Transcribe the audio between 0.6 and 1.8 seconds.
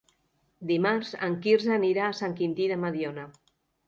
Dimarts en Quirze